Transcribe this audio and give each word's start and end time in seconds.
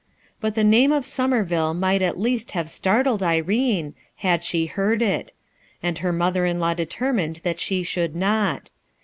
But 0.39 0.55
the 0.55 0.63
name 0.63 0.91
of 0.91 1.05
Somer 1.05 1.43
ville 1.43 1.75
might 1.75 2.01
at 2.01 2.19
least 2.19 2.53
have 2.57 2.71
startled 2.71 3.21
Irene, 3.21 3.93
had 4.15 4.43
she 4.43 4.65
heard 4.65 4.99
it; 4.99 5.31
and 5.83 5.99
her 5.99 6.11
mother 6.11 6.43
in 6.43 6.59
law 6.59 6.73
determined 6.73 7.39
that 7.43 7.59
she 7.59 7.83
should 7.83 8.15
not. 8.15 8.71